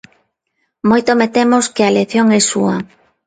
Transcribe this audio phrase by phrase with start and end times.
[0.89, 2.75] Moito me temos que a elección é súa.